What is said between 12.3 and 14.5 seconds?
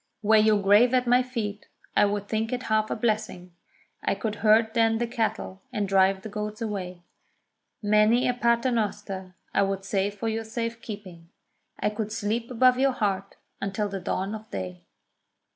above your heart, until the dawn of